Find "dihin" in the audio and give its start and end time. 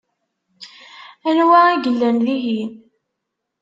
2.25-2.71